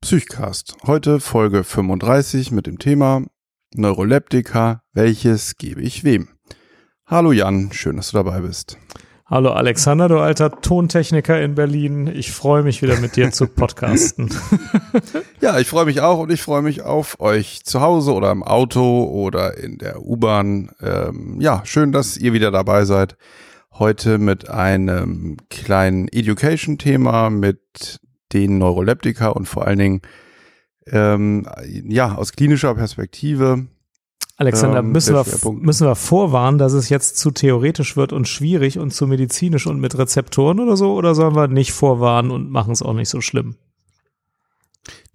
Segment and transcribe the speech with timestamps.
[0.00, 0.76] Psychcast.
[0.86, 3.22] Heute Folge 35 mit dem Thema
[3.74, 4.82] Neuroleptika.
[4.92, 6.28] Welches gebe ich wem?
[7.06, 8.78] Hallo Jan, schön, dass du dabei bist.
[9.26, 12.06] Hallo Alexander, du alter Tontechniker in Berlin.
[12.06, 14.32] Ich freue mich wieder mit dir zu podcasten.
[15.40, 18.42] ja, ich freue mich auch und ich freue mich auf euch zu Hause oder im
[18.42, 20.70] Auto oder in der U-Bahn.
[20.80, 23.16] Ähm, ja, schön, dass ihr wieder dabei seid.
[23.72, 28.00] Heute mit einem kleinen Education-Thema mit
[28.32, 30.02] den Neuroleptika und vor allen Dingen
[30.86, 33.66] ähm, ja aus klinischer Perspektive.
[34.38, 38.78] Alexander, ähm, müssen, wir, müssen wir vorwarnen, dass es jetzt zu theoretisch wird und schwierig
[38.78, 40.94] und zu medizinisch und mit Rezeptoren oder so?
[40.94, 43.56] Oder sollen wir nicht vorwarnen und machen es auch nicht so schlimm?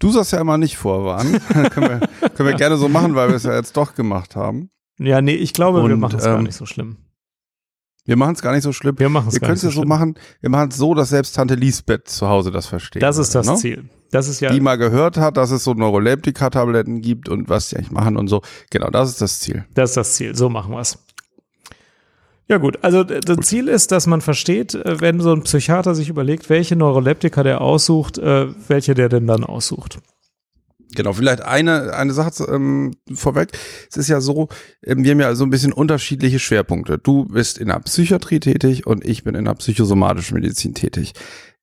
[0.00, 1.40] Du sagst ja immer nicht vorwarnen.
[1.70, 4.70] können, wir, können wir gerne so machen, weil wir es ja jetzt doch gemacht haben.
[4.98, 6.96] Ja, nee, ich glaube, und, wir machen es ähm, gar nicht so schlimm.
[8.04, 8.98] Wir machen es gar nicht so schlimm.
[8.98, 10.16] Wir machen es Wir können es ja so machen.
[10.40, 13.02] Wir machen es so, dass selbst Tante Lisbeth zu Hause das versteht.
[13.02, 13.56] Das ist das ne?
[13.56, 13.88] Ziel.
[14.10, 14.52] Das ist ja.
[14.52, 18.28] Die mal gehört hat, dass es so Neuroleptika-Tabletten gibt und was die eigentlich machen und
[18.28, 18.42] so.
[18.70, 19.64] Genau, das ist das Ziel.
[19.74, 20.34] Das ist das Ziel.
[20.34, 20.98] So machen wir es.
[22.48, 26.08] Ja gut, also das Ziel ist, dass man versteht, äh, wenn so ein Psychiater sich
[26.08, 30.00] überlegt, welche Neuroleptika der aussucht, äh, welche der denn dann aussucht.
[30.94, 33.50] Genau, vielleicht eine, eine Sache ähm, vorweg.
[33.90, 34.48] Es ist ja so,
[34.84, 36.98] ähm, wir haben ja so ein bisschen unterschiedliche Schwerpunkte.
[36.98, 41.14] Du bist in der Psychiatrie tätig und ich bin in der psychosomatischen Medizin tätig.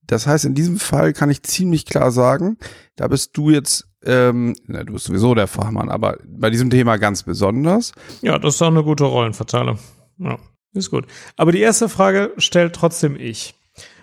[0.07, 2.57] Das heißt, in diesem Fall kann ich ziemlich klar sagen,
[2.95, 6.97] da bist du jetzt, ähm, na, du bist sowieso der Fachmann, aber bei diesem Thema
[6.97, 7.91] ganz besonders.
[8.21, 9.77] Ja, das ist auch eine gute Rollenverteilung.
[10.17, 10.39] Ja,
[10.73, 11.05] ist gut.
[11.37, 13.53] Aber die erste Frage stellt trotzdem ich.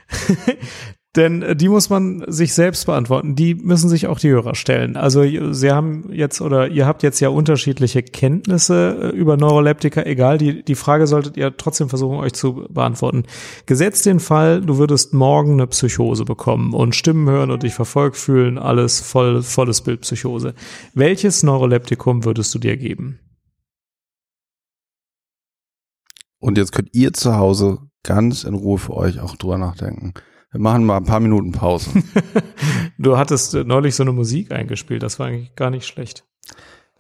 [1.17, 3.34] Denn äh, die muss man sich selbst beantworten.
[3.34, 4.97] Die müssen sich auch die Hörer stellen.
[4.97, 10.03] Also sie haben jetzt oder ihr habt jetzt ja unterschiedliche Kenntnisse äh, über Neuroleptika.
[10.03, 13.25] Egal, die, die Frage solltet ihr trotzdem versuchen, euch zu beantworten.
[13.64, 18.17] Gesetzt den Fall, du würdest morgen eine Psychose bekommen und Stimmen hören und dich verfolgt
[18.17, 20.55] fühlen, alles voll, volles Bild Psychose.
[20.94, 23.19] Welches Neuroleptikum würdest du dir geben?
[26.39, 30.12] Und jetzt könnt ihr zu Hause ganz in Ruhe für euch auch drüber nachdenken.
[30.53, 31.91] Wir machen mal ein paar Minuten Pause.
[32.99, 36.25] du hattest neulich so eine Musik eingespielt, das war eigentlich gar nicht schlecht.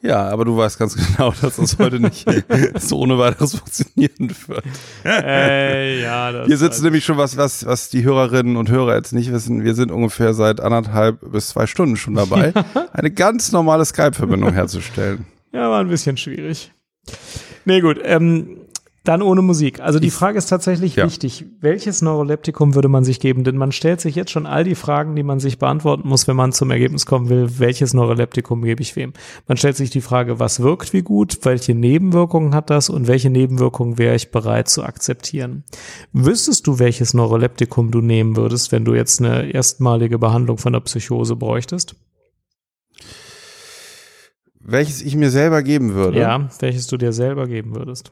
[0.02, 2.26] Ja, aber du weißt ganz genau, dass das heute nicht
[2.78, 4.64] so ohne weiteres funktionieren wird.
[5.04, 9.12] Äh, ja, das Hier sitzen nämlich schon was, was, was die Hörerinnen und Hörer jetzt
[9.12, 9.64] nicht wissen.
[9.64, 12.52] Wir sind ungefähr seit anderthalb bis zwei Stunden schon dabei,
[12.92, 15.26] eine ganz normale Skype-Verbindung herzustellen.
[15.52, 16.72] Ja, war ein bisschen schwierig.
[17.64, 17.98] Nee, gut.
[18.02, 18.58] Ähm,
[19.08, 19.80] dann ohne Musik.
[19.80, 21.04] Also die Frage ist tatsächlich ja.
[21.04, 21.44] wichtig.
[21.60, 23.44] Welches Neuroleptikum würde man sich geben?
[23.44, 26.36] Denn man stellt sich jetzt schon all die Fragen, die man sich beantworten muss, wenn
[26.36, 29.12] man zum Ergebnis kommen will, welches Neuroleptikum gebe ich wem?
[29.46, 33.30] Man stellt sich die Frage, was wirkt wie gut, welche Nebenwirkungen hat das und welche
[33.30, 35.64] Nebenwirkungen wäre ich bereit zu akzeptieren?
[36.12, 40.80] Wüsstest du, welches Neuroleptikum du nehmen würdest, wenn du jetzt eine erstmalige Behandlung von der
[40.80, 41.96] Psychose bräuchtest?
[44.68, 46.18] Welches ich mir selber geben würde?
[46.18, 48.10] Ja, welches du dir selber geben würdest.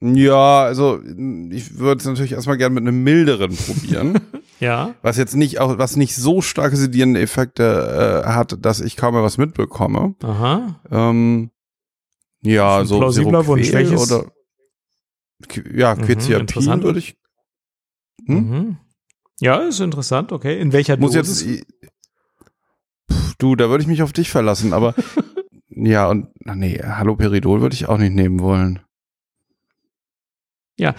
[0.00, 1.00] Ja, also
[1.50, 4.20] ich würde es natürlich erstmal gerne mit einem milderen probieren.
[4.60, 4.94] ja.
[5.02, 9.14] Was jetzt nicht auch, was nicht so starke sedierende Effekte äh, hat, dass ich kaum
[9.14, 10.14] mehr was mitbekomme.
[10.22, 10.80] Aha.
[10.90, 11.50] Ähm,
[12.42, 13.72] ja, so plausibler Wunsch.
[13.72, 14.12] Welches?
[14.12, 14.30] Oder
[15.74, 17.16] ja, Quetiapin mhm, würde ich.
[18.26, 18.34] Hm?
[18.36, 18.76] Mhm.
[19.40, 20.32] Ja, ist interessant.
[20.32, 21.44] Okay, in welcher Muss Dosis?
[21.44, 21.66] jetzt
[23.10, 24.72] pff, du, da würde ich mich auf dich verlassen.
[24.72, 24.94] Aber
[25.68, 28.80] ja und nee, Haloperidol würde ich auch nicht nehmen wollen.
[30.76, 30.94] Ja,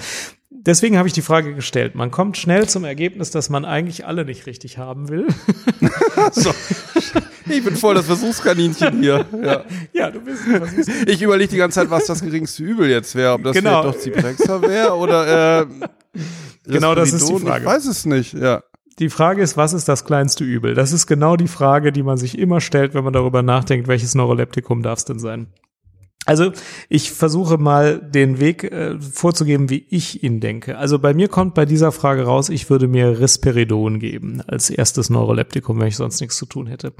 [0.49, 1.95] deswegen habe ich die Frage gestellt.
[1.95, 5.27] Man kommt schnell zum Ergebnis, dass man eigentlich alle nicht richtig haben will.
[6.31, 6.51] so.
[7.47, 9.25] Ich bin voll das Versuchskaninchen hier.
[9.43, 9.63] Ja,
[9.93, 11.09] ja du bist ein Versuchskaninchen.
[11.09, 13.33] Ich überlege die ganze Zeit, was das geringste Übel jetzt wäre.
[13.33, 13.83] Ob das genau.
[13.83, 15.65] doch Ciprexa wäre oder äh,
[16.67, 17.63] Genau, das ist die Frage.
[17.63, 18.63] Ich weiß es nicht, ja.
[18.97, 20.73] Die Frage ist, was ist das kleinste Übel?
[20.73, 24.15] Das ist genau die Frage, die man sich immer stellt, wenn man darüber nachdenkt, welches
[24.15, 25.47] Neuroleptikum darf es denn sein?
[26.25, 26.51] Also
[26.89, 30.77] ich versuche mal den Weg äh, vorzugeben, wie ich ihn denke.
[30.77, 35.11] Also bei mir kommt bei dieser Frage raus, ich würde mir Risperidon geben als erstes
[35.11, 36.93] Neuroleptikum, wenn ich sonst nichts zu tun hätte.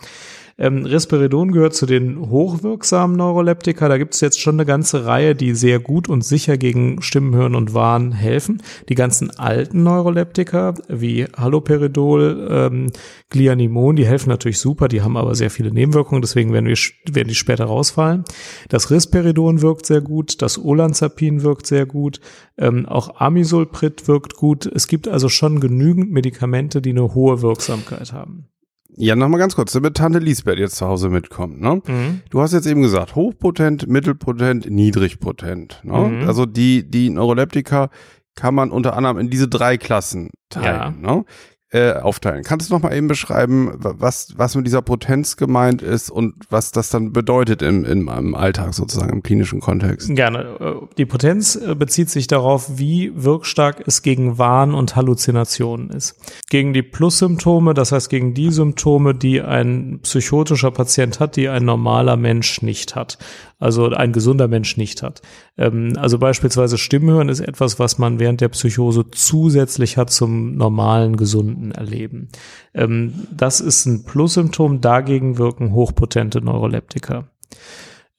[0.57, 3.90] Ähm, Risperidon gehört zu den hochwirksamen Neuroleptika.
[3.90, 7.55] Da gibt es jetzt schon eine ganze Reihe, die sehr gut und sicher gegen Stimmenhören
[7.55, 8.61] und Wahn helfen.
[8.87, 12.91] Die ganzen alten Neuroleptika wie Haloperidol, ähm,
[13.29, 16.78] Glianimon, die helfen natürlich super, die haben aber sehr viele Nebenwirkungen, deswegen werden, wir,
[17.11, 18.23] werden die später rausfallen.
[18.69, 22.22] Das Risperidon wirkt sehr gut, das Olanzapin wirkt sehr gut,
[22.57, 24.66] ähm, auch Amisulprid wirkt gut.
[24.66, 28.47] Es gibt also schon genügend Medikamente, die eine hohe Wirksamkeit haben.
[28.97, 31.59] Ja, nochmal ganz kurz, damit Tante Lisbeth jetzt zu Hause mitkommt.
[31.59, 31.81] Ne?
[31.85, 32.21] Mhm.
[32.29, 35.81] Du hast jetzt eben gesagt, hochpotent, mittelpotent, niedrigpotent.
[35.83, 35.97] Ne?
[35.97, 36.27] Mhm.
[36.27, 37.89] Also die, die Neuroleptika
[38.35, 41.01] kann man unter anderem in diese drei Klassen teilen.
[41.01, 41.13] Ja.
[41.15, 41.25] Ne?
[41.72, 42.44] Äh, aufteilen.
[42.44, 46.72] Kannst du noch mal eben beschreiben, was, was mit dieser Potenz gemeint ist und was
[46.72, 50.14] das dann bedeutet im, im, im Alltag sozusagen, im klinischen Kontext?
[50.16, 50.58] Gerne.
[50.59, 56.16] Äh, die Potenz äh, bezieht sich darauf, wie wirkstark es gegen Wahn und Halluzinationen ist.
[56.50, 61.66] Gegen die Plus-Symptome, das heißt gegen die Symptome, die ein psychotischer Patient hat, die ein
[61.66, 63.17] normaler Mensch nicht hat
[63.59, 65.22] also ein gesunder Mensch nicht hat.
[65.57, 71.17] Ähm, also beispielsweise Stimmhören ist etwas, was man während der Psychose zusätzlich hat zum normalen,
[71.17, 72.29] gesunden Erleben.
[72.73, 77.29] Ähm, das ist ein Plussymptom, dagegen wirken hochpotente Neuroleptika.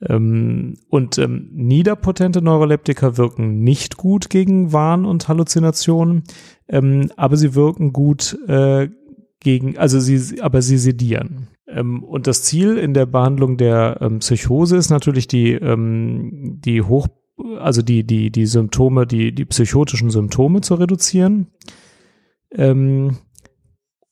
[0.00, 6.25] Ähm, und ähm, niederpotente Neuroleptika wirken nicht gut gegen Wahn und Halluzinationen,
[6.69, 8.88] ähm, aber sie wirken gut äh,
[9.41, 11.49] gegen, also sie, aber sie sedieren.
[11.69, 16.83] Ähm, und das Ziel in der Behandlung der ähm, Psychose ist natürlich die, ähm, die
[16.83, 17.09] hoch,
[17.59, 21.49] also die, die, die Symptome, die, die psychotischen Symptome zu reduzieren,
[22.53, 23.19] ähm,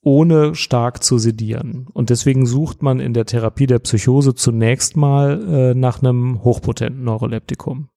[0.03, 1.87] ohne stark zu sedieren.
[1.93, 7.05] Und deswegen sucht man in der Therapie der Psychose zunächst mal äh, nach einem hochpotenten
[7.05, 7.89] Neuroleptikum.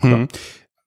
[0.00, 0.28] Hm.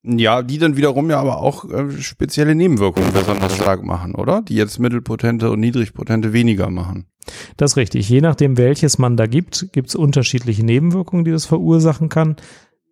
[0.10, 4.42] Ja, die dann wiederum ja aber auch äh, spezielle Nebenwirkungen besonders stark machen, oder?
[4.42, 7.08] Die jetzt mittelpotente und niedrigpotente weniger machen.
[7.58, 8.08] Das ist richtig.
[8.08, 12.38] Je nachdem, welches man da gibt, gibt es unterschiedliche Nebenwirkungen, die das verursachen kann.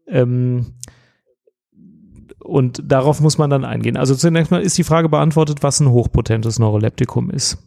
[0.10, 0.74] Ähm,
[2.40, 3.96] und darauf muss man dann eingehen.
[3.96, 7.58] Also zunächst mal ist die Frage beantwortet, was ein hochpotentes Neuroleptikum ist.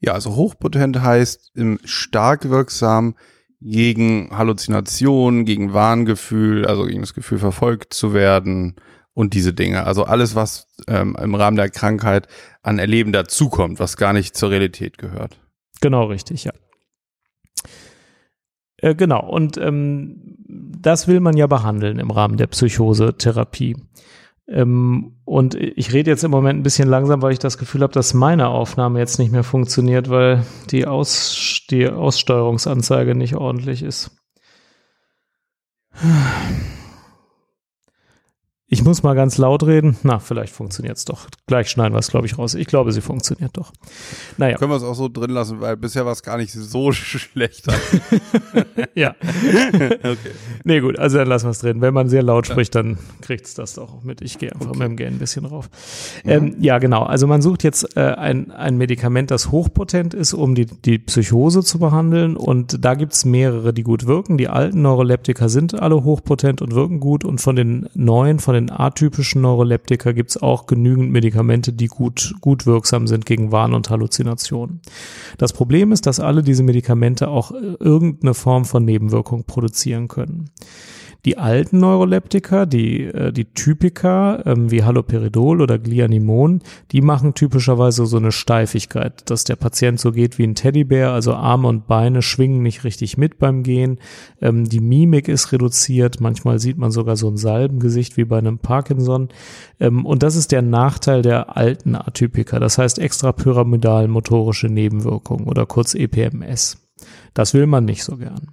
[0.00, 1.52] Ja, also hochpotent heißt
[1.84, 3.16] stark wirksam
[3.64, 8.76] gegen Halluzinationen, gegen Wahngefühl, also gegen das Gefühl verfolgt zu werden
[9.14, 9.84] und diese Dinge.
[9.84, 12.28] Also alles, was ähm, im Rahmen der Krankheit
[12.62, 15.38] an Erleben dazukommt, was gar nicht zur Realität gehört.
[15.80, 16.52] Genau, richtig, ja.
[18.78, 23.76] Äh, genau, und ähm, das will man ja behandeln im Rahmen der Psychosetherapie.
[24.48, 27.92] Ähm, und ich rede jetzt im Moment ein bisschen langsam, weil ich das Gefühl habe,
[27.92, 34.10] dass meine Aufnahme jetzt nicht mehr funktioniert, weil die, Aus, die Aussteuerungsanzeige nicht ordentlich ist.
[38.72, 39.98] Ich muss mal ganz laut reden.
[40.02, 41.26] Na, vielleicht funktioniert es doch.
[41.46, 42.54] Gleich schneiden wir es, glaube ich, raus.
[42.54, 43.70] Ich glaube, sie funktioniert doch.
[44.38, 44.56] Naja.
[44.56, 47.66] Können wir es auch so drin lassen, weil bisher war es gar nicht so schlecht.
[48.94, 49.10] ja.
[49.10, 50.16] okay.
[50.64, 51.82] Nee, gut, also dann lassen wir es drin.
[51.82, 54.22] Wenn man sehr laut spricht, dann kriegt es das doch mit.
[54.22, 54.78] Ich gehe einfach okay.
[54.78, 55.68] mit dem Gain ein bisschen rauf.
[56.24, 56.30] Mhm.
[56.30, 57.02] Ähm, ja, genau.
[57.02, 61.62] Also man sucht jetzt äh, ein, ein Medikament, das hochpotent ist, um die, die Psychose
[61.62, 62.38] zu behandeln.
[62.38, 64.38] Und da gibt es mehrere, die gut wirken.
[64.38, 67.26] Die alten Neuroleptika sind alle hochpotent und wirken gut.
[67.26, 71.86] Und von den neuen, von den den atypischen Neuroleptika gibt es auch genügend Medikamente, die
[71.86, 74.80] gut, gut wirksam sind gegen Wahn und Halluzinationen.
[75.38, 80.50] Das Problem ist, dass alle diese Medikamente auch irgendeine Form von Nebenwirkung produzieren können.
[81.24, 88.06] Die alten Neuroleptika, die, äh, die Typika, ähm, wie Haloperidol oder Glianimon, die machen typischerweise
[88.06, 92.22] so eine Steifigkeit, dass der Patient so geht wie ein Teddybär, also Arme und Beine
[92.22, 94.00] schwingen nicht richtig mit beim Gehen.
[94.40, 98.58] Ähm, die Mimik ist reduziert, manchmal sieht man sogar so ein Salbengesicht wie bei einem
[98.58, 99.28] Parkinson.
[99.78, 105.66] Ähm, und das ist der Nachteil der alten Atypika, das heißt extrapyramidal motorische Nebenwirkungen oder
[105.66, 106.78] kurz EPMS.
[107.32, 108.48] Das will man nicht so gern.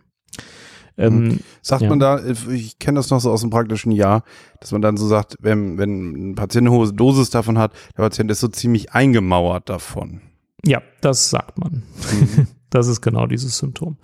[0.99, 1.39] Ähm, mhm.
[1.61, 1.89] sagt ja.
[1.89, 4.23] man da, ich kenne das noch so aus dem praktischen Jahr,
[4.59, 8.03] dass man dann so sagt, wenn, wenn ein Patient eine hohe Dosis davon hat, der
[8.03, 10.21] Patient ist so ziemlich eingemauert davon.
[10.65, 11.83] Ja, das sagt man.
[12.11, 12.47] Mhm.
[12.71, 13.97] Das ist genau dieses Symptom.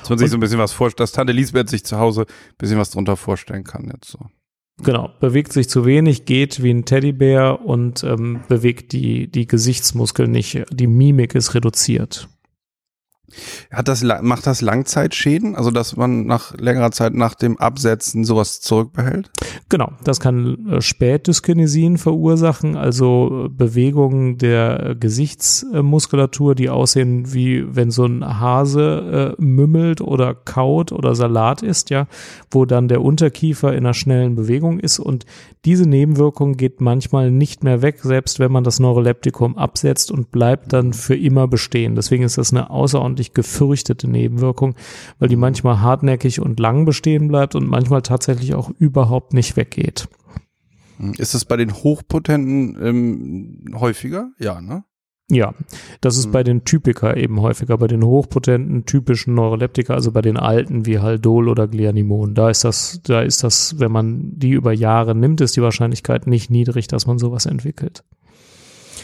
[0.00, 2.22] Dass man sich und, so ein bisschen was vorstellt, dass Tante Lisbeth sich zu Hause
[2.22, 4.18] ein bisschen was drunter vorstellen kann jetzt so.
[4.82, 10.30] Genau, bewegt sich zu wenig, geht wie ein Teddybär und ähm, bewegt die, die Gesichtsmuskeln
[10.30, 10.64] nicht.
[10.70, 12.28] Die Mimik ist reduziert.
[13.70, 15.56] Hat das, macht das Langzeitschäden?
[15.56, 19.30] Also, dass man nach längerer Zeit nach dem Absetzen sowas zurückbehält?
[19.68, 19.92] Genau.
[20.04, 28.04] Das kann äh, Spätdyskinesien verursachen, also äh, Bewegungen der Gesichtsmuskulatur, die aussehen wie wenn so
[28.04, 32.06] ein Hase äh, mümmelt oder kaut oder Salat isst, ja,
[32.50, 35.26] wo dann der Unterkiefer in einer schnellen Bewegung ist und
[35.66, 40.72] diese Nebenwirkung geht manchmal nicht mehr weg, selbst wenn man das Neuroleptikum absetzt und bleibt
[40.72, 41.96] dann für immer bestehen.
[41.96, 44.74] Deswegen ist das eine außerordentlich außerordentlich gefürchtete Nebenwirkung,
[45.18, 50.08] weil die manchmal hartnäckig und lang bestehen bleibt und manchmal tatsächlich auch überhaupt nicht weggeht.
[51.16, 54.30] Ist es bei den Hochpotenten ähm, häufiger?
[54.38, 54.84] Ja, ne?
[55.32, 55.54] Ja,
[56.00, 56.32] das ist mhm.
[56.32, 60.98] bei den Typika eben häufiger, bei den hochpotenten typischen Neuroleptika, also bei den alten wie
[60.98, 62.34] Haldol oder Glianimon.
[62.34, 66.26] Da ist das, da ist das, wenn man die über Jahre nimmt, ist die Wahrscheinlichkeit
[66.26, 68.02] nicht niedrig, dass man sowas entwickelt.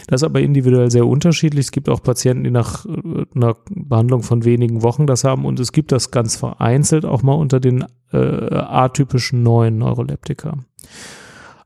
[0.07, 1.67] Das ist aber individuell sehr unterschiedlich.
[1.67, 2.87] Es gibt auch Patienten, die nach
[3.35, 7.23] einer äh, Behandlung von wenigen Wochen das haben und es gibt das ganz vereinzelt auch
[7.23, 10.59] mal unter den äh, atypischen neuen Neuroleptika.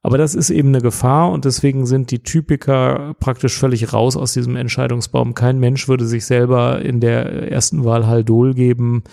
[0.03, 4.33] Aber das ist eben eine Gefahr und deswegen sind die Typiker praktisch völlig raus aus
[4.33, 5.35] diesem Entscheidungsbaum.
[5.35, 9.05] Kein Mensch würde sich selber in der ersten Wahl Haldol geben,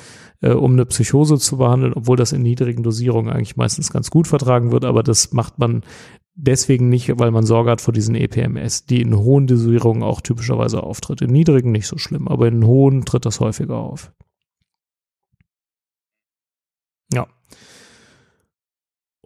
[0.41, 4.27] äh, um eine Psychose zu behandeln, obwohl das in niedrigen Dosierungen eigentlich meistens ganz gut
[4.27, 4.85] vertragen wird.
[4.85, 5.81] Aber das macht man
[6.37, 10.81] deswegen nicht, weil man Sorge hat vor diesen EPMS, die in hohen Dosierungen auch typischerweise
[10.83, 11.21] auftritt.
[11.21, 14.13] In niedrigen nicht so schlimm, aber in hohen tritt das häufiger auf.
[17.11, 17.27] Ja.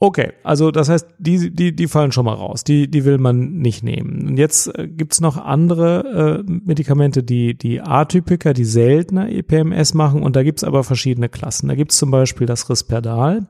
[0.03, 2.63] Okay, also das heißt, die, die, die fallen schon mal raus.
[2.63, 4.29] Die, die will man nicht nehmen.
[4.29, 10.23] Und jetzt äh, gibt's noch andere äh, Medikamente, die, die Atypiker, die seltener EPMS machen.
[10.23, 11.67] Und da gibt's aber verschiedene Klassen.
[11.67, 13.47] Da gibt's zum Beispiel das Risperdal.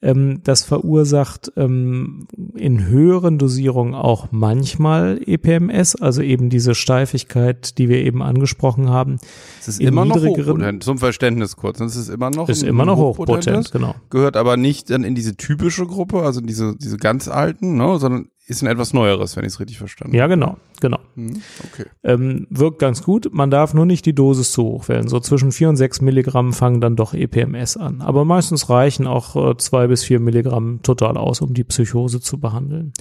[0.00, 7.88] Ähm, das verursacht ähm, in höheren Dosierungen auch manchmal EPMS, also eben diese Steifigkeit, die
[7.88, 9.18] wir eben angesprochen haben.
[9.60, 11.80] Es ist immer noch hochpotent, zum Verständnis kurz.
[11.80, 13.96] Es ist immer noch, ist immer noch hochpotent, genau.
[14.10, 18.28] Gehört aber nicht dann in diese typische Gruppe, also diese, diese ganz alten, ne, sondern
[18.48, 20.18] ist ein etwas Neueres, wenn ich es richtig verstanden habe.
[20.18, 20.98] Ja, genau, genau.
[21.16, 21.84] Hm, okay.
[22.02, 23.28] Ähm, wirkt ganz gut.
[23.32, 25.06] Man darf nur nicht die Dosis zu hoch wählen.
[25.06, 28.00] So zwischen vier und sechs Milligramm fangen dann doch EPMS an.
[28.00, 32.40] Aber meistens reichen auch äh, zwei bis vier Milligramm total aus, um die Psychose zu
[32.40, 32.94] behandeln.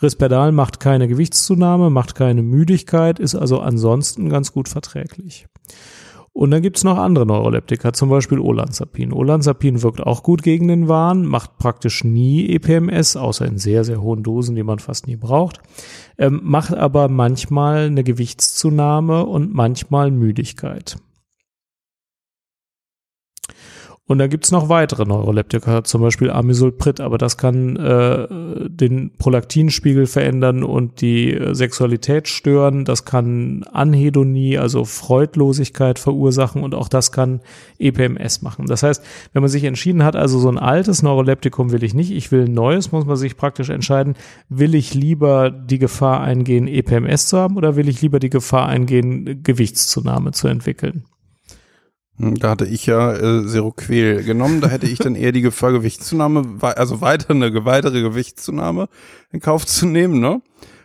[0.00, 5.46] Risperdal macht keine Gewichtszunahme, macht keine Müdigkeit, ist also ansonsten ganz gut verträglich.
[6.34, 9.12] Und dann gibt's noch andere Neuroleptika, zum Beispiel Olanzapin.
[9.12, 14.02] Olanzapin wirkt auch gut gegen den Wahn, macht praktisch nie EPMS, außer in sehr, sehr
[14.02, 15.60] hohen Dosen, die man fast nie braucht,
[16.18, 20.96] ähm, macht aber manchmal eine Gewichtszunahme und manchmal Müdigkeit.
[24.06, 28.28] Und dann gibt's noch weitere Neuroleptika, zum Beispiel Amisulprid, aber das kann äh,
[28.68, 32.84] den Prolaktinspiegel verändern und die Sexualität stören.
[32.84, 37.40] Das kann Anhedonie, also Freudlosigkeit verursachen und auch das kann
[37.78, 38.66] EPMS machen.
[38.66, 42.10] Das heißt, wenn man sich entschieden hat, also so ein altes Neuroleptikum will ich nicht,
[42.10, 44.16] ich will ein neues, muss man sich praktisch entscheiden,
[44.50, 48.68] will ich lieber die Gefahr eingehen, EPMS zu haben oder will ich lieber die Gefahr
[48.68, 51.04] eingehen, Gewichtszunahme zu entwickeln?
[52.18, 54.60] Hm, da hatte ich ja äh, Seroquel genommen.
[54.60, 58.88] Da hätte ich dann eher die Gefahr, Gewichtszunahme, also weiter eine weitere Gewichtszunahme
[59.32, 60.40] in Kauf zu nehmen, ne?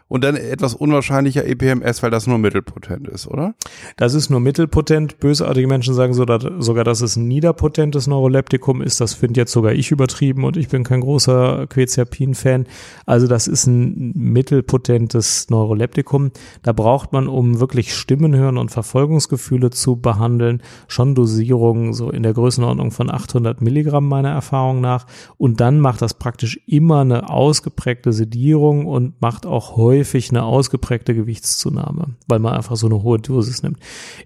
[0.09, 3.53] Und dann etwas unwahrscheinlicher EPMS, weil das nur mittelpotent ist, oder?
[3.95, 5.19] Das ist nur mittelpotent.
[5.19, 8.99] Bösartige Menschen sagen sogar, dass es ein niederpotentes Neuroleptikum ist.
[8.99, 12.65] Das finde jetzt sogar ich übertrieben und ich bin kein großer Quetiapin-Fan.
[13.05, 16.31] Also das ist ein mittelpotentes Neuroleptikum.
[16.63, 22.23] Da braucht man, um wirklich Stimmen hören und Verfolgungsgefühle zu behandeln, schon Dosierungen so in
[22.23, 25.05] der Größenordnung von 800 Milligramm meiner Erfahrung nach.
[25.37, 30.43] Und dann macht das praktisch immer eine ausgeprägte Sedierung und macht auch häufig häufig eine
[30.43, 33.77] ausgeprägte Gewichtszunahme, weil man einfach so eine hohe Dosis nimmt.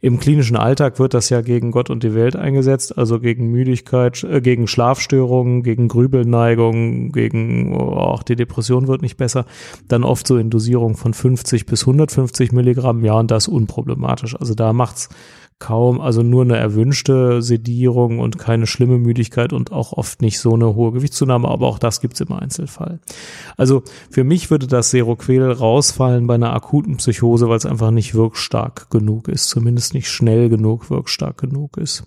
[0.01, 4.24] Im klinischen Alltag wird das ja gegen Gott und die Welt eingesetzt, also gegen Müdigkeit,
[4.24, 9.46] äh, gegen Schlafstörungen, gegen Grübelneigung, gegen oh, auch die Depression wird nicht besser.
[9.88, 14.39] Dann oft so in Dosierung von 50 bis 150 Milligramm, ja, und das unproblematisch.
[14.39, 15.10] Also da macht's
[15.60, 20.53] kaum, also nur eine erwünschte Sedierung und keine schlimme Müdigkeit und auch oft nicht so
[20.53, 23.00] eine hohe Gewichtszunahme, aber auch das gibt's im Einzelfall.
[23.57, 28.13] Also für mich würde das Seroquel rausfallen bei einer akuten Psychose, weil es einfach nicht
[28.13, 32.03] wirkstark genug ist, zumindest nicht schnell genug wirkstark genug ist.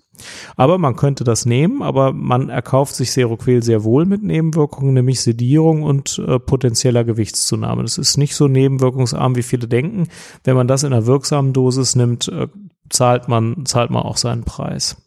[0.55, 5.21] Aber man könnte das nehmen, aber man erkauft sich Seroquel sehr wohl mit Nebenwirkungen, nämlich
[5.21, 7.83] Sedierung und äh, potenzieller Gewichtszunahme.
[7.83, 10.07] Das ist nicht so nebenwirkungsarm, wie viele denken.
[10.43, 12.47] Wenn man das in einer wirksamen Dosis nimmt, äh,
[12.89, 14.97] zahlt man, zahlt man auch seinen Preis.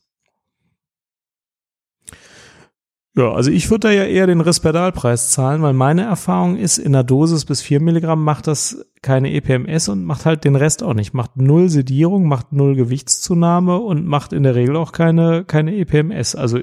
[3.16, 6.94] Ja, also ich würde da ja eher den Risperdalpreis zahlen, weil meine Erfahrung ist, in
[6.94, 10.94] einer Dosis bis vier Milligramm macht das keine EPMS und macht halt den Rest auch
[10.94, 11.12] nicht.
[11.12, 16.36] Macht null Sedierung, macht null Gewichtszunahme und macht in der Regel auch keine, keine EPMS.
[16.36, 16.60] Also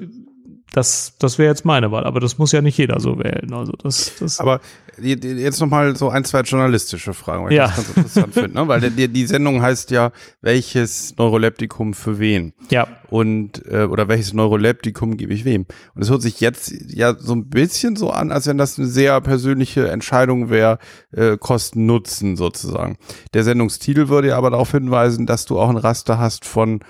[0.72, 3.52] das, das wäre jetzt meine Wahl, aber das muss ja nicht jeder so wählen.
[3.52, 4.60] Also das, das aber
[5.00, 7.66] jetzt nochmal so ein, zwei journalistische Fragen, weil ja.
[7.66, 8.68] ich das ganz interessant finde, ne?
[8.68, 12.52] weil die, die Sendung heißt ja, welches Neuroleptikum für wen?
[12.70, 12.86] Ja.
[13.08, 15.66] Und, äh, oder welches Neuroleptikum gebe ich wem?
[15.94, 18.88] Und es hört sich jetzt ja so ein bisschen so an, als wenn das eine
[18.88, 20.78] sehr persönliche Entscheidung wäre,
[21.12, 22.98] äh, Kosten-Nutzen sozusagen.
[23.34, 26.80] Der Sendungstitel würde ja aber darauf hinweisen, dass du auch ein Raster hast von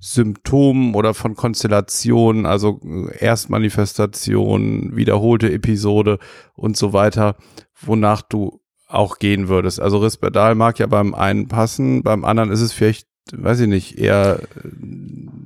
[0.00, 6.18] Symptomen oder von Konstellationen, also äh, Erstmanifestation, wiederholte Episode
[6.54, 7.36] und so weiter,
[7.80, 9.80] wonach du auch gehen würdest.
[9.80, 13.98] Also Risperdal mag ja beim einen passen, beim anderen ist es vielleicht, weiß ich nicht,
[13.98, 14.68] eher äh,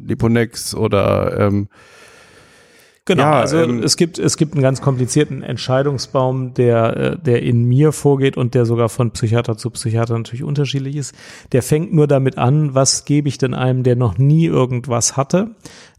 [0.05, 1.69] Liponex oder ähm,
[3.13, 7.43] Genau, ja, also ähm, es gibt es gibt einen ganz komplizierten Entscheidungsbaum, der äh, der
[7.43, 11.15] in mir vorgeht und der sogar von Psychiater zu Psychiater natürlich unterschiedlich ist.
[11.53, 15.51] Der fängt nur damit an, was gebe ich denn einem, der noch nie irgendwas hatte,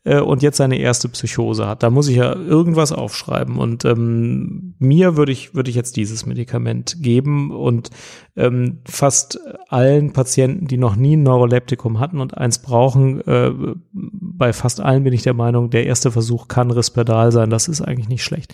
[0.04, 1.84] äh, und jetzt seine erste Psychose hat.
[1.84, 3.58] Da muss ich ja irgendwas aufschreiben.
[3.58, 7.90] Und ähm, mir würde ich, würde ich jetzt dieses Medikament geben und
[8.36, 13.52] ähm, fast allen Patienten, die noch nie ein Neuroleptikum hatten und eins brauchen, äh,
[13.92, 17.50] bei fast allen bin ich der Meinung, der erste Versuch kann Risperdal sein.
[17.50, 18.54] Das ist eigentlich nicht schlecht.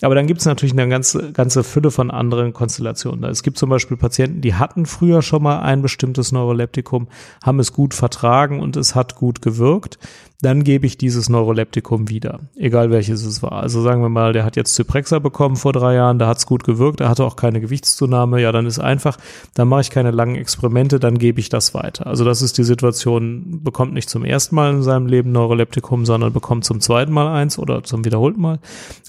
[0.00, 3.24] Aber dann gibt es natürlich eine ganze, ganze Fülle von anderen Konstellationen.
[3.24, 7.08] Es gibt zum Beispiel Patienten, die hatten früher schon mal ein bestimmtes Neuroleptikum,
[7.44, 9.98] haben es gut vertragen und es hat gut gewirkt
[10.42, 13.52] dann gebe ich dieses Neuroleptikum wieder, egal welches es war.
[13.52, 16.46] Also sagen wir mal, der hat jetzt Zyprexa bekommen vor drei Jahren, da hat es
[16.46, 19.18] gut gewirkt, er hatte auch keine Gewichtszunahme, ja, dann ist einfach,
[19.54, 22.06] dann mache ich keine langen Experimente, dann gebe ich das weiter.
[22.06, 26.32] Also das ist die Situation, bekommt nicht zum ersten Mal in seinem Leben Neuroleptikum, sondern
[26.32, 28.58] bekommt zum zweiten Mal eins oder zum wiederholten Mal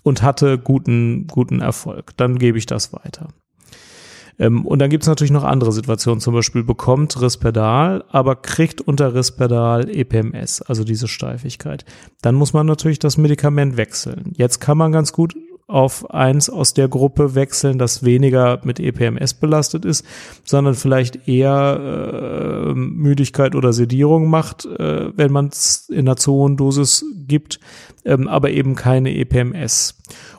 [0.04, 2.12] und hatte guten, guten Erfolg.
[2.18, 3.30] Dann gebe ich das weiter.
[4.40, 8.82] Ähm, und dann gibt es natürlich noch andere Situationen, zum Beispiel bekommt Risperdal, aber kriegt
[8.82, 11.86] unter Risperdal EPMS, also diese Steifigkeit.
[12.22, 14.34] Dann muss man natürlich das Medikament wechseln.
[14.36, 15.36] Jetzt kann man ganz gut
[15.68, 20.06] auf eins aus der Gruppe wechseln, das weniger mit EPMS belastet ist,
[20.46, 26.32] sondern vielleicht eher äh, Müdigkeit oder Sedierung macht, äh, wenn man es in einer zu
[26.32, 27.60] hohen Dosis gibt,
[28.06, 29.98] ähm, aber eben keine EPMS.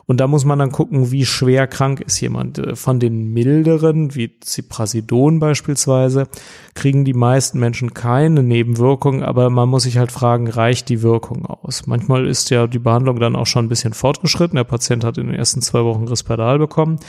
[0.09, 2.57] Und da muss man dann gucken, wie schwer krank ist jemand.
[2.57, 6.27] Äh, von den milderen, wie Ziprasidon beispielsweise,
[6.73, 11.45] kriegen die meisten Menschen keine Nebenwirkungen, aber man muss sich halt fragen, reicht die Wirkung
[11.45, 11.85] aus?
[11.85, 14.55] Manchmal ist ja die Behandlung dann auch schon ein bisschen fortgeschritten.
[14.55, 16.99] Der Patient hat in den ersten zwei Wochen Risperdal bekommen.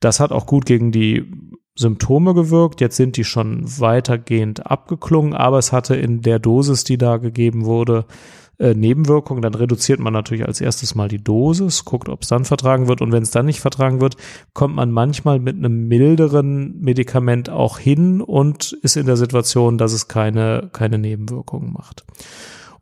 [0.00, 1.30] Das hat auch gut gegen die
[1.76, 2.80] Symptome gewirkt.
[2.80, 7.66] Jetzt sind die schon weitergehend abgeklungen, aber es hatte in der Dosis, die da gegeben
[7.66, 8.04] wurde,
[8.58, 12.44] äh, Nebenwirkungen, dann reduziert man natürlich als erstes mal die Dosis, guckt, ob es dann
[12.44, 14.16] vertragen wird und wenn es dann nicht vertragen wird,
[14.52, 19.92] kommt man manchmal mit einem milderen Medikament auch hin und ist in der Situation, dass
[19.92, 22.04] es keine, keine Nebenwirkungen macht.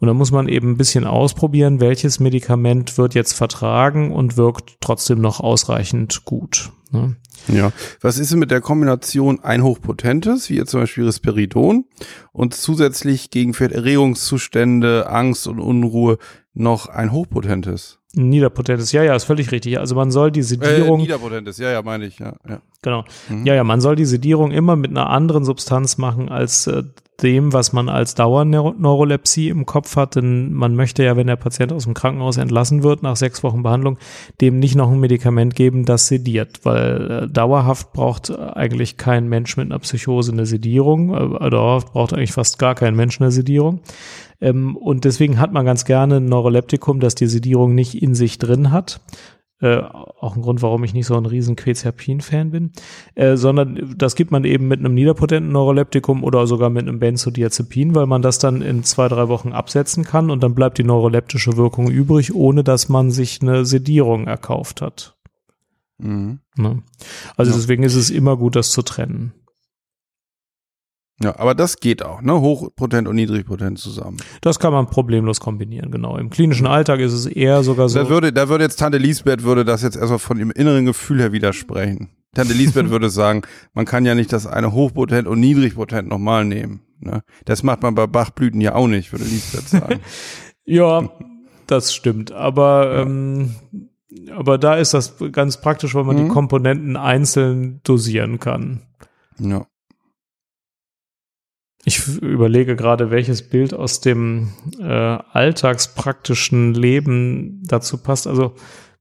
[0.00, 4.78] Und dann muss man eben ein bisschen ausprobieren, welches Medikament wird jetzt vertragen und wirkt
[4.80, 6.72] trotzdem noch ausreichend gut.
[6.90, 7.16] Ne?
[7.48, 11.84] Ja, was ist denn mit der Kombination ein hochpotentes, wie jetzt zum Beispiel Risperidon,
[12.32, 16.18] und zusätzlich gegen Erregungszustände, Angst und Unruhe
[16.54, 17.98] noch ein hochpotentes?
[18.12, 19.78] Niederpotentes, ja, ja, ist völlig richtig.
[19.78, 20.98] Also man soll die Sedierung.
[20.98, 22.34] Äh, niederpotentes, ja, ja, meine ich, ja.
[22.48, 22.60] ja.
[22.82, 23.04] Genau.
[23.28, 23.46] Mhm.
[23.46, 26.82] Ja, ja, man soll die Sedierung immer mit einer anderen Substanz machen als äh,
[27.22, 30.16] dem, was man als Dauerneurolepsie im Kopf hat.
[30.16, 33.62] Denn man möchte ja, wenn der Patient aus dem Krankenhaus entlassen wird nach sechs Wochen
[33.62, 33.98] Behandlung,
[34.40, 36.60] dem nicht noch ein Medikament geben, das sediert.
[36.64, 41.14] Weil äh, dauerhaft braucht eigentlich kein Mensch mit einer Psychose eine Sedierung.
[41.14, 43.80] Äh, dauerhaft braucht eigentlich fast gar kein Mensch eine Sedierung.
[44.40, 48.38] Ähm, und deswegen hat man ganz gerne ein Neuroleptikum, das die Sedierung nicht in sich
[48.38, 49.00] drin hat
[49.60, 52.72] äh, auch ein Grund, warum ich nicht so ein riesen Quetiapin-Fan bin,
[53.14, 57.94] äh, sondern das gibt man eben mit einem niederpotenten Neuroleptikum oder sogar mit einem Benzodiazepin,
[57.94, 61.56] weil man das dann in zwei, drei Wochen absetzen kann und dann bleibt die neuroleptische
[61.56, 65.16] Wirkung übrig, ohne dass man sich eine Sedierung erkauft hat.
[65.98, 66.40] Mhm.
[66.56, 66.82] Ne?
[67.36, 67.58] Also ja.
[67.58, 69.32] deswegen ist es immer gut, das zu trennen.
[71.22, 72.40] Ja, aber das geht auch, ne?
[72.40, 74.16] Hochpotent und niedrigpotent zusammen.
[74.40, 76.16] Das kann man problemlos kombinieren, genau.
[76.16, 77.98] Im klinischen Alltag ist es eher sogar so.
[77.98, 81.20] Da würde, da würde jetzt Tante Lisbeth würde das jetzt erstmal von ihrem inneren Gefühl
[81.20, 82.08] her widersprechen.
[82.34, 83.42] Tante Lisbeth würde sagen,
[83.74, 86.80] man kann ja nicht das eine hochpotent und niedrigpotent nochmal nehmen.
[87.00, 87.22] Ne?
[87.44, 90.00] Das macht man bei Bachblüten ja auch nicht, würde Lisbeth sagen.
[90.64, 91.10] ja,
[91.66, 92.32] das stimmt.
[92.32, 93.02] Aber ja.
[93.02, 93.54] ähm,
[94.34, 96.24] aber da ist das ganz praktisch, weil man mhm.
[96.24, 98.82] die Komponenten einzeln dosieren kann.
[99.38, 99.66] Ja.
[101.84, 108.26] Ich überlege gerade, welches Bild aus dem äh, alltagspraktischen Leben dazu passt.
[108.26, 108.54] Also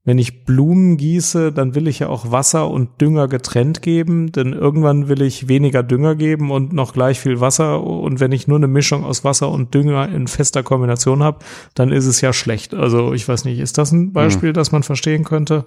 [0.05, 4.53] wenn ich Blumen gieße, dann will ich ja auch Wasser und Dünger getrennt geben, denn
[4.53, 7.83] irgendwann will ich weniger Dünger geben und noch gleich viel Wasser.
[7.83, 11.39] Und wenn ich nur eine Mischung aus Wasser und Dünger in fester Kombination habe,
[11.75, 12.73] dann ist es ja schlecht.
[12.73, 14.53] Also ich weiß nicht, ist das ein Beispiel, mhm.
[14.53, 15.65] das man verstehen könnte?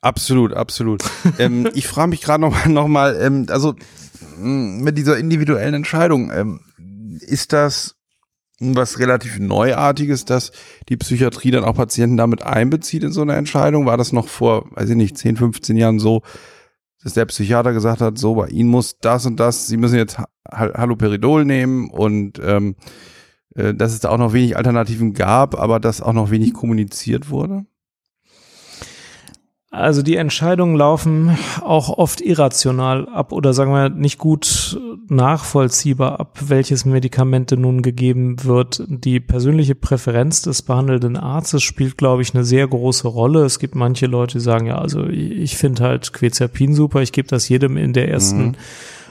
[0.00, 1.02] Absolut, absolut.
[1.38, 3.74] ähm, ich frage mich gerade noch, noch mal, ähm, also
[4.38, 6.60] mit dieser individuellen Entscheidung, ähm,
[7.20, 7.96] ist das
[8.60, 10.52] was relativ Neuartiges, dass
[10.88, 13.86] die Psychiatrie dann auch Patienten damit einbezieht in so eine Entscheidung?
[13.86, 16.22] War das noch vor, weiß ich nicht, 10, 15 Jahren so,
[17.02, 20.18] dass der Psychiater gesagt hat, so bei Ihnen muss das und das, Sie müssen jetzt
[20.50, 22.76] Haloperidol nehmen und ähm,
[23.54, 27.30] äh, dass es da auch noch wenig Alternativen gab, aber dass auch noch wenig kommuniziert
[27.30, 27.64] wurde?
[29.72, 34.76] Also die Entscheidungen laufen auch oft irrational ab oder sagen wir nicht gut
[35.08, 38.82] nachvollziehbar ab, welches Medikamente nun gegeben wird.
[38.88, 43.44] Die persönliche Präferenz des behandelnden Arztes spielt, glaube ich, eine sehr große Rolle.
[43.44, 47.28] Es gibt manche Leute, die sagen, ja, also ich finde halt Quetiapin super, ich gebe
[47.28, 48.56] das jedem in der ersten mhm.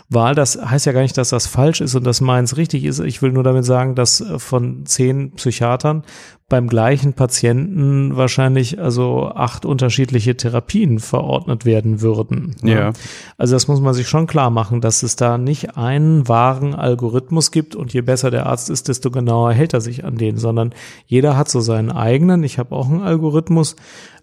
[0.09, 0.33] Wahl.
[0.33, 2.99] Das heißt ja gar nicht, dass das falsch ist und dass meins richtig ist.
[2.99, 6.03] Ich will nur damit sagen, dass äh, von zehn Psychiatern
[6.49, 12.55] beim gleichen Patienten wahrscheinlich also acht unterschiedliche Therapien verordnet werden würden.
[12.63, 12.71] Ne?
[12.71, 12.93] Ja.
[13.37, 17.51] Also das muss man sich schon klar machen, dass es da nicht einen wahren Algorithmus
[17.51, 20.73] gibt und je besser der Arzt ist, desto genauer hält er sich an den, sondern
[21.05, 22.43] jeder hat so seinen eigenen.
[22.43, 23.75] Ich habe auch einen Algorithmus,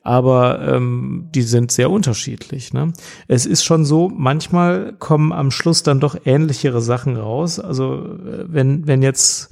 [0.07, 2.73] aber ähm, die sind sehr unterschiedlich.
[2.73, 2.92] Ne?
[3.27, 7.59] Es ist schon so, manchmal kommen am Schluss dann doch ähnlichere Sachen raus.
[7.59, 9.49] Also äh, wenn, wenn jetzt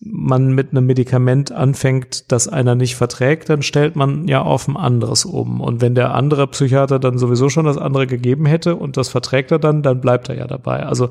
[0.00, 4.76] man mit einem Medikament anfängt, das einer nicht verträgt, dann stellt man ja auf ein
[4.76, 5.60] anderes um.
[5.60, 9.52] Und wenn der andere Psychiater dann sowieso schon das andere gegeben hätte und das verträgt
[9.52, 10.84] er dann, dann bleibt er ja dabei.
[10.84, 11.08] Also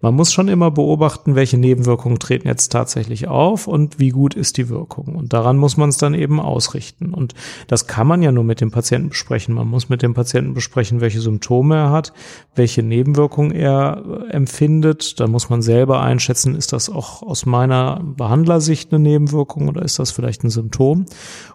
[0.00, 4.56] man muss schon immer beobachten, welche Nebenwirkungen treten jetzt tatsächlich auf und wie gut ist
[4.56, 5.16] die Wirkung.
[5.16, 7.12] Und daran muss man es dann eben ausrichten.
[7.12, 7.34] Und
[7.66, 9.54] das kann man ja nur mit dem Patienten besprechen.
[9.54, 12.12] Man muss mit dem Patienten besprechen, welche Symptome er hat,
[12.54, 15.18] welche Nebenwirkungen er empfindet.
[15.18, 19.98] Da muss man selber einschätzen, ist das auch aus meiner Behandlersicht eine Nebenwirkung oder ist
[19.98, 21.06] das vielleicht ein Symptom?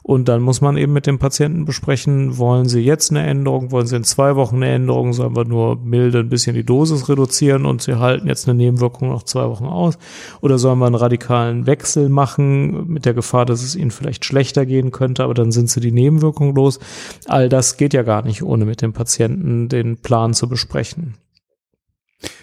[0.01, 3.86] Und dann muss man eben mit dem Patienten besprechen, wollen Sie jetzt eine Änderung, wollen
[3.86, 7.67] Sie in zwei Wochen eine Änderung, sollen wir nur milde ein bisschen die Dosis reduzieren
[7.67, 9.99] und Sie halten jetzt eine Nebenwirkung noch zwei Wochen aus?
[10.41, 14.65] Oder sollen wir einen radikalen Wechsel machen mit der Gefahr, dass es Ihnen vielleicht schlechter
[14.65, 16.79] gehen könnte, aber dann sind Sie die Nebenwirkung los?
[17.27, 21.13] All das geht ja gar nicht, ohne mit dem Patienten den Plan zu besprechen.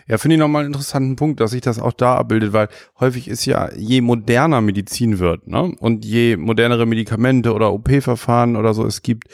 [0.09, 3.29] Ja, finde ich nochmal einen interessanten Punkt, dass sich das auch da abbildet, weil häufig
[3.29, 8.87] ist ja, je moderner Medizin wird, ne, und je modernere Medikamente oder OP-Verfahren oder so
[8.87, 9.29] es gibt,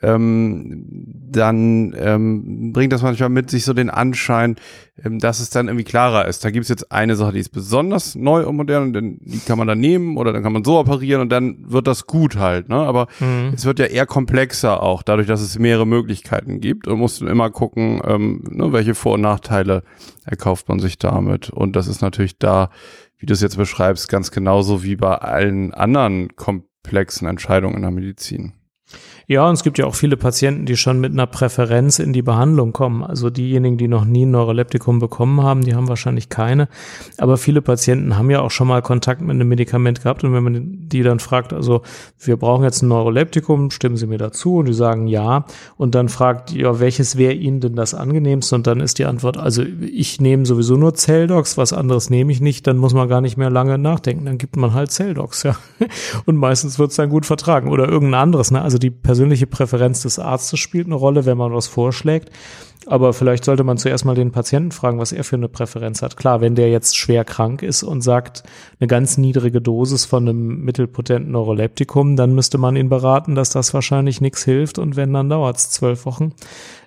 [0.00, 0.84] ähm,
[1.30, 4.56] dann ähm, bringt das manchmal mit sich so den Anschein,
[5.02, 6.44] ähm, dass es dann irgendwie klarer ist.
[6.44, 9.40] Da gibt es jetzt eine Sache, die ist besonders neu und modern und dann, die
[9.40, 12.36] kann man dann nehmen oder dann kann man so operieren und dann wird das gut
[12.36, 12.68] halt.
[12.68, 12.76] Ne?
[12.76, 13.52] Aber mhm.
[13.54, 17.50] es wird ja eher komplexer auch, dadurch, dass es mehrere Möglichkeiten gibt und musst immer
[17.50, 19.82] gucken, ähm, ne, welche Vor- und Nachteile
[20.24, 21.50] erkauft man sich damit.
[21.50, 22.70] Und das ist natürlich da,
[23.18, 27.90] wie du es jetzt beschreibst, ganz genauso wie bei allen anderen komplexen Entscheidungen in der
[27.90, 28.52] Medizin.
[29.30, 32.22] Ja, und es gibt ja auch viele Patienten, die schon mit einer Präferenz in die
[32.22, 33.04] Behandlung kommen.
[33.04, 36.66] Also diejenigen, die noch nie ein Neuroleptikum bekommen haben, die haben wahrscheinlich keine.
[37.18, 40.24] Aber viele Patienten haben ja auch schon mal Kontakt mit einem Medikament gehabt.
[40.24, 41.82] Und wenn man die dann fragt, also
[42.18, 44.56] wir brauchen jetzt ein Neuroleptikum, stimmen Sie mir dazu?
[44.56, 45.44] Und die sagen ja.
[45.76, 48.54] Und dann fragt, ja, welches wäre Ihnen denn das angenehmste?
[48.54, 52.40] Und dann ist die Antwort, also ich nehme sowieso nur Zelldocs, was anderes nehme ich
[52.40, 52.66] nicht.
[52.66, 54.24] Dann muss man gar nicht mehr lange nachdenken.
[54.24, 55.54] Dann gibt man halt Zelldocs, ja.
[56.24, 57.68] Und meistens wird es dann gut vertragen.
[57.68, 58.62] Oder irgendein anderes, ne?
[58.62, 62.30] Also die Person persönliche Präferenz des Arztes spielt eine Rolle, wenn man was vorschlägt.
[62.86, 66.16] Aber vielleicht sollte man zuerst mal den Patienten fragen, was er für eine Präferenz hat.
[66.16, 68.44] Klar, wenn der jetzt schwer krank ist und sagt,
[68.78, 73.74] eine ganz niedrige Dosis von einem mittelpotenten Neuroleptikum, dann müsste man ihn beraten, dass das
[73.74, 76.32] wahrscheinlich nichts hilft und wenn, dann dauert es zwölf Wochen.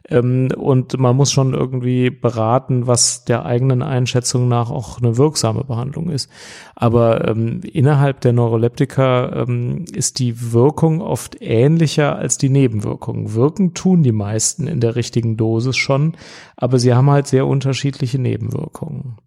[0.10, 5.64] Ähm, und man muss schon irgendwie beraten, was der eigenen Einschätzung nach auch eine wirksame
[5.64, 6.30] Behandlung ist.
[6.76, 13.34] Aber ähm, innerhalb der Neuroleptika ähm, ist die Wirkung oft ähnlicher als die Nebenwirkungen.
[13.34, 16.14] Wirken tun die meisten in der richtigen Dosis schon,
[16.56, 19.18] aber sie haben halt sehr unterschiedliche Nebenwirkungen.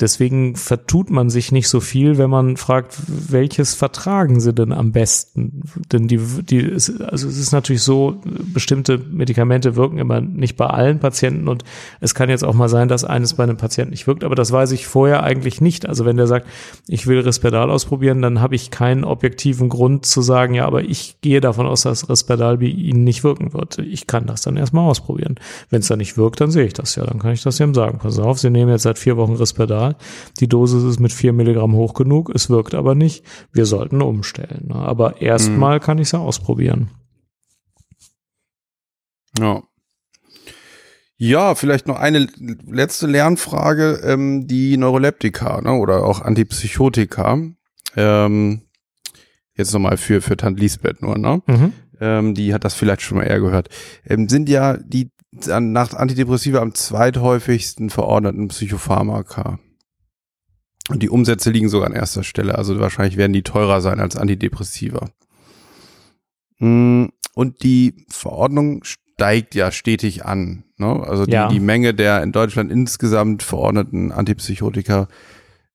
[0.00, 4.90] Deswegen vertut man sich nicht so viel, wenn man fragt, welches vertragen sie denn am
[4.90, 5.62] besten?
[5.92, 10.98] Denn die, die, also es ist natürlich so, bestimmte Medikamente wirken immer nicht bei allen
[10.98, 11.62] Patienten und
[12.00, 14.50] es kann jetzt auch mal sein, dass eines bei einem Patienten nicht wirkt, aber das
[14.50, 15.88] weiß ich vorher eigentlich nicht.
[15.88, 16.48] Also wenn der sagt,
[16.88, 21.20] ich will Risperdal ausprobieren, dann habe ich keinen objektiven Grund zu sagen, ja, aber ich
[21.20, 23.78] gehe davon aus, dass Risperdal bei Ihnen nicht wirken wird.
[23.78, 25.36] Ich kann das dann erstmal ausprobieren.
[25.70, 27.04] Wenn es dann nicht wirkt, dann sehe ich das ja.
[27.04, 28.00] Dann kann ich das ihm sagen.
[28.00, 29.96] Pass auf, Sie nehmen jetzt seit vier Wochen Risperdal Material.
[30.40, 33.24] Die Dosis ist mit vier Milligramm hoch genug, es wirkt aber nicht.
[33.52, 34.68] Wir sollten umstellen.
[34.68, 34.74] Ne?
[34.74, 35.82] Aber erstmal mhm.
[35.82, 36.90] kann ich es ja ausprobieren.
[39.38, 39.62] Ja.
[41.16, 42.26] Ja, vielleicht noch eine
[42.66, 47.38] letzte Lernfrage, ähm, die Neuroleptika ne, oder auch Antipsychotika.
[47.96, 48.62] Ähm,
[49.54, 51.40] jetzt nochmal für, für Tant Lisbeth nur, ne?
[51.46, 51.72] Mhm.
[52.00, 53.68] Ähm, die hat das vielleicht schon mal eher gehört.
[54.04, 55.12] Ähm, sind ja die
[55.46, 59.58] nach Antidepressiva am zweithäufigsten verordneten Psychopharmaka.
[60.90, 62.56] Und die Umsätze liegen sogar an erster Stelle.
[62.58, 65.08] Also wahrscheinlich werden die teurer sein als Antidepressiva.
[66.58, 70.64] Mm, und die Verordnung steigt ja stetig an.
[70.76, 71.02] Ne?
[71.06, 71.48] Also die, ja.
[71.48, 75.08] die Menge der in Deutschland insgesamt verordneten Antipsychotika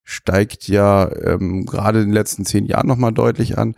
[0.03, 3.75] steigt ja ähm, gerade in den letzten zehn Jahren nochmal deutlich an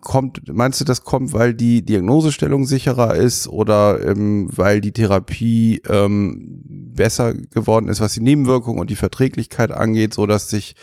[0.00, 5.82] kommt, meinst du, das kommt, weil die Diagnosestellung sicherer ist oder ähm, weil die Therapie
[5.88, 6.62] ähm,
[6.94, 10.74] besser geworden ist, was die Nebenwirkungen und die Verträglichkeit angeht, so dass sich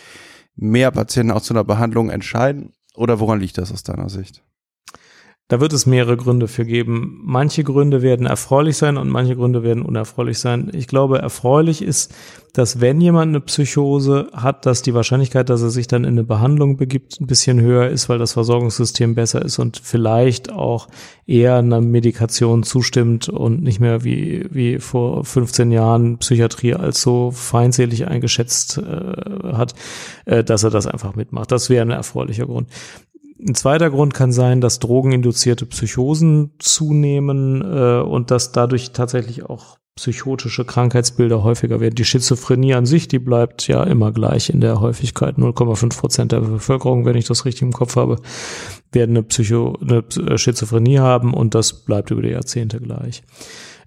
[0.55, 2.73] mehr Patienten auch zu einer Behandlung entscheiden?
[2.95, 4.43] Oder woran liegt das aus deiner Sicht?
[5.49, 7.21] Da wird es mehrere Gründe für geben.
[7.23, 10.69] Manche Gründe werden erfreulich sein und manche Gründe werden unerfreulich sein.
[10.73, 12.13] Ich glaube, erfreulich ist,
[12.51, 16.23] dass wenn jemand eine Psychose hat, dass die Wahrscheinlichkeit, dass er sich dann in eine
[16.23, 20.87] Behandlung begibt, ein bisschen höher ist, weil das Versorgungssystem besser ist und vielleicht auch
[21.27, 27.31] eher einer Medikation zustimmt und nicht mehr wie, wie vor 15 Jahren Psychiatrie als so
[27.31, 29.75] feindselig eingeschätzt äh, hat,
[30.25, 31.51] äh, dass er das einfach mitmacht.
[31.51, 32.69] Das wäre ein erfreulicher Grund.
[33.39, 39.77] Ein zweiter Grund kann sein, dass drogeninduzierte Psychosen zunehmen äh, und dass dadurch tatsächlich auch
[39.97, 41.95] psychotische Krankheitsbilder häufiger werden.
[41.95, 45.37] Die Schizophrenie an sich, die bleibt ja immer gleich in der Häufigkeit.
[45.37, 48.17] 0,5 Prozent der Bevölkerung, wenn ich das richtig im Kopf habe,
[48.91, 53.23] werden eine, Psycho eine Schizophrenie haben und das bleibt über die Jahrzehnte gleich.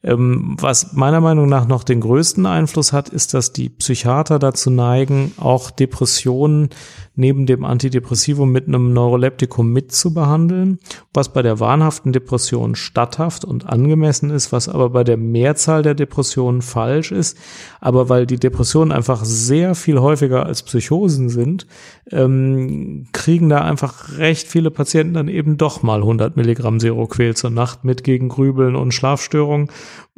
[0.03, 4.71] Ähm, was meiner Meinung nach noch den größten Einfluss hat, ist, dass die Psychiater dazu
[4.71, 6.71] neigen, auch Depressionen
[7.20, 10.78] neben dem Antidepressivum mit einem Neuroleptikum mitzubehandeln,
[11.12, 15.94] was bei der wahnhaften Depression statthaft und angemessen ist, was aber bei der Mehrzahl der
[15.94, 17.38] Depressionen falsch ist.
[17.80, 21.66] Aber weil die Depressionen einfach sehr viel häufiger als Psychosen sind,
[22.11, 27.50] ähm, kriegen da einfach recht viele Patienten dann eben doch mal 100 Milligramm Seroquel zur
[27.50, 29.68] Nacht mit gegen Grübeln und Schlafstörungen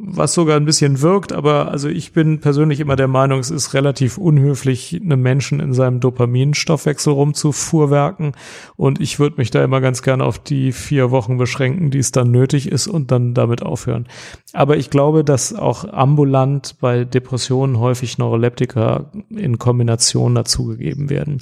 [0.05, 3.73] was sogar ein bisschen wirkt, aber also ich bin persönlich immer der Meinung, es ist
[3.73, 8.33] relativ unhöflich, einem Menschen in seinem Dopaminstoffwechsel rumzufuhrwerken
[8.75, 12.11] und ich würde mich da immer ganz gerne auf die vier Wochen beschränken, die es
[12.11, 14.07] dann nötig ist und dann damit aufhören.
[14.53, 21.39] Aber ich glaube, dass auch ambulant bei Depressionen häufig Neuroleptika in Kombination dazugegeben werden.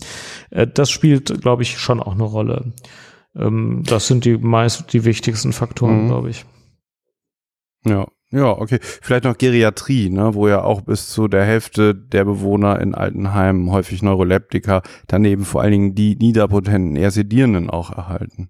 [0.49, 2.73] Äh, das spielt, glaube ich, schon auch eine Rolle.
[3.35, 6.07] Ähm, das sind die meist die wichtigsten Faktoren, mhm.
[6.07, 6.45] glaube ich.
[7.85, 8.79] Ja, ja, okay.
[8.81, 13.71] Vielleicht noch Geriatrie, ne, wo ja auch bis zu der Hälfte der Bewohner in Altenheimen
[13.71, 18.49] häufig Neuroleptika, daneben vor allen Dingen die niederpotenten, eher Sedierenden auch erhalten.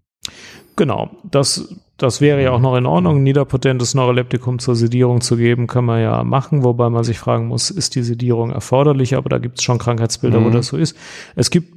[0.76, 3.18] Genau, das das wäre ja auch noch in Ordnung.
[3.18, 7.48] Ein niederpotentes Neuroleptikum zur Sedierung zu geben, kann man ja machen, wobei man sich fragen
[7.48, 9.16] muss, ist die Sedierung erforderlich?
[9.16, 10.46] Aber da gibt es schon Krankheitsbilder, mhm.
[10.46, 10.98] wo das so ist.
[11.36, 11.74] Es gibt,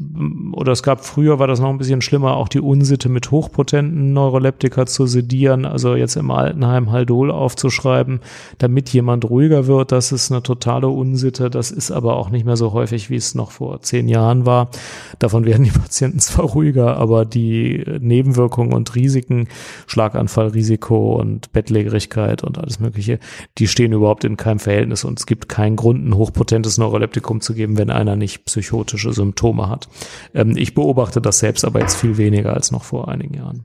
[0.52, 4.14] oder es gab früher, war das noch ein bisschen schlimmer, auch die Unsitte mit hochpotenten
[4.14, 8.20] Neuroleptika zu sedieren, also jetzt im Altenheim Haldol aufzuschreiben,
[8.58, 9.92] damit jemand ruhiger wird.
[9.92, 11.50] Das ist eine totale Unsitte.
[11.50, 14.70] Das ist aber auch nicht mehr so häufig, wie es noch vor zehn Jahren war.
[15.18, 19.48] Davon werden die Patienten zwar ruhiger, aber die Nebenwirkungen und Risiken,
[19.86, 23.18] Schlag Schlaganfallrisiko und Bettlägerigkeit und alles Mögliche,
[23.58, 27.54] die stehen überhaupt in keinem Verhältnis und es gibt keinen Grund, ein hochpotentes Neuroleptikum zu
[27.54, 29.88] geben, wenn einer nicht psychotische Symptome hat.
[30.34, 33.64] Ähm, ich beobachte das selbst aber jetzt viel weniger als noch vor einigen Jahren.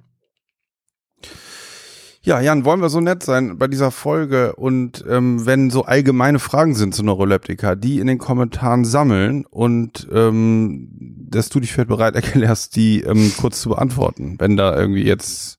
[2.22, 6.40] Ja, Jan, wollen wir so nett sein bei dieser Folge und ähm, wenn so allgemeine
[6.40, 10.90] Fragen sind zu Neuroleptika, die in den Kommentaren sammeln und ähm,
[11.30, 15.59] dass du dich vielleicht bereit erklärst, die ähm, kurz zu beantworten, wenn da irgendwie jetzt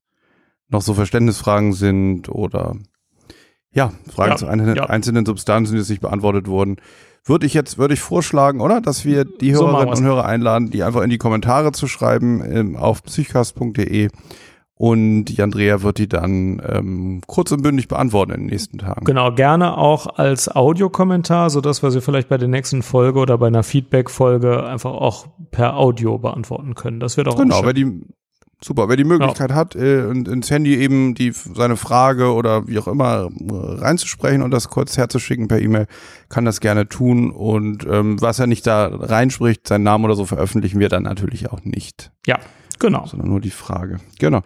[0.71, 2.77] noch so Verständnisfragen sind oder
[3.73, 4.85] ja, Fragen ja, zu einzelnen, ja.
[4.87, 6.77] einzelnen Substanzen, die jetzt nicht beantwortet wurden,
[7.25, 8.81] würde ich jetzt, würde ich vorschlagen, oder?
[8.81, 12.43] Dass wir die Hörerinnen so und Hörer einladen, die einfach in die Kommentare zu schreiben
[12.45, 14.09] ähm, auf psychcast.de
[14.81, 19.05] und die Andrea wird die dann ähm, kurz und bündig beantworten in den nächsten Tagen.
[19.05, 23.49] Genau, gerne auch als Audiokommentar, sodass wir sie vielleicht bei der nächsten Folge oder bei
[23.49, 26.99] einer Feedback-Folge einfach auch per Audio beantworten können.
[26.99, 28.01] Das wird auch Genau, weil die,
[28.63, 29.57] Super, wer die Möglichkeit ja.
[29.57, 34.51] hat, äh, ins Handy eben die seine Frage oder wie auch immer äh, reinzusprechen und
[34.51, 35.87] das kurz herzuschicken per E-Mail,
[36.29, 37.31] kann das gerne tun.
[37.31, 41.51] Und ähm, was er nicht da reinspricht, seinen Namen oder so veröffentlichen wir dann natürlich
[41.51, 42.13] auch nicht.
[42.27, 42.39] Ja,
[42.79, 43.07] genau.
[43.07, 43.99] Sondern nur die Frage.
[44.19, 44.43] Genau.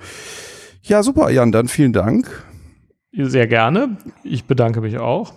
[0.82, 2.44] Ja, super, Jan, dann vielen Dank.
[3.16, 3.96] Sehr gerne.
[4.22, 5.34] Ich bedanke mich auch.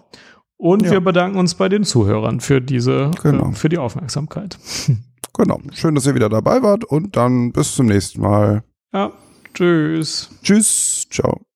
[0.57, 0.91] Und ja.
[0.91, 3.51] wir bedanken uns bei den Zuhörern für diese, genau.
[3.51, 4.57] für die Aufmerksamkeit.
[5.37, 5.59] Genau.
[5.71, 8.63] Schön, dass ihr wieder dabei wart und dann bis zum nächsten Mal.
[8.93, 9.11] Ja.
[9.53, 10.29] Tschüss.
[10.43, 11.07] Tschüss.
[11.09, 11.46] Ciao.